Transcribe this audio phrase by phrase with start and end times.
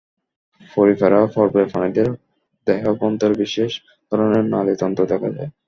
[0.71, 2.07] Porifera পর্বের প্রাণীদের
[2.67, 3.71] দেহাভ্যন্তরে বিশেষ
[4.11, 5.49] ধরনের নালিতন্ত্র দেখা যায়।